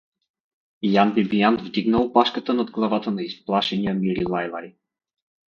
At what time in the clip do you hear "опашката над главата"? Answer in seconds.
2.01-3.11